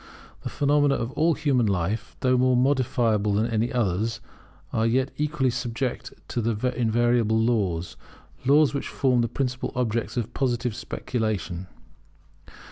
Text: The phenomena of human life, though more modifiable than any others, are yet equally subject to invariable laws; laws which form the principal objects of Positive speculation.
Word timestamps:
The 0.41 0.49
phenomena 0.49 0.95
of 0.95 1.37
human 1.37 1.67
life, 1.67 2.15
though 2.21 2.35
more 2.35 2.57
modifiable 2.57 3.35
than 3.35 3.45
any 3.45 3.71
others, 3.71 4.19
are 4.73 4.87
yet 4.87 5.11
equally 5.15 5.51
subject 5.51 6.11
to 6.29 6.39
invariable 6.75 7.37
laws; 7.37 7.97
laws 8.43 8.73
which 8.73 8.87
form 8.87 9.21
the 9.21 9.27
principal 9.27 9.71
objects 9.75 10.17
of 10.17 10.33
Positive 10.33 10.73
speculation. 10.75 11.67